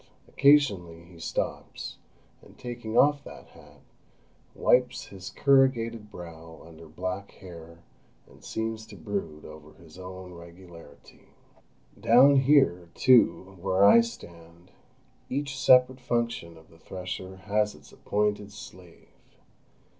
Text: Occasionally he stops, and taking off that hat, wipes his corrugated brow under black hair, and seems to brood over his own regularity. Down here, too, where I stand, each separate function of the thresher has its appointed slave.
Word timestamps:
Occasionally 0.27 1.03
he 1.03 1.19
stops, 1.19 1.97
and 2.41 2.57
taking 2.57 2.97
off 2.97 3.23
that 3.23 3.49
hat, 3.49 3.81
wipes 4.55 5.05
his 5.05 5.29
corrugated 5.29 6.09
brow 6.09 6.63
under 6.65 6.87
black 6.87 7.33
hair, 7.33 7.83
and 8.25 8.43
seems 8.43 8.87
to 8.87 8.95
brood 8.95 9.45
over 9.45 9.73
his 9.73 9.99
own 9.99 10.33
regularity. 10.33 11.27
Down 11.99 12.37
here, 12.37 12.89
too, 12.95 13.55
where 13.61 13.85
I 13.85 14.01
stand, 14.01 14.71
each 15.29 15.55
separate 15.55 16.01
function 16.01 16.57
of 16.57 16.71
the 16.71 16.79
thresher 16.79 17.35
has 17.37 17.75
its 17.75 17.91
appointed 17.91 18.51
slave. 18.51 19.09